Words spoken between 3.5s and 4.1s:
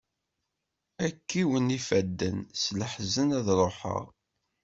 ruḥeɣ.